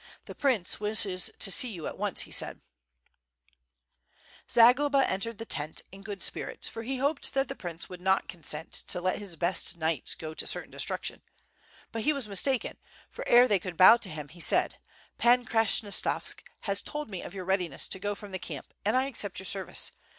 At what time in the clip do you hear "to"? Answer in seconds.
1.37-1.51, 8.73-8.99, 10.33-10.47, 13.97-14.09, 17.89-17.99